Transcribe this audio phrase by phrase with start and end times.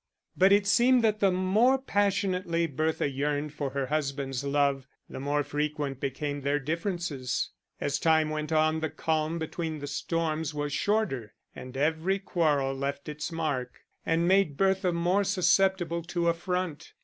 [0.35, 5.43] But it seemed that the more passionately Bertha yearned for her husband's love, the more
[5.43, 7.51] frequent became their differences.
[7.79, 13.07] As time went on the calm between the storms was shorter, and every quarrel left
[13.09, 16.93] its mark, and made Bertha more susceptible to affront.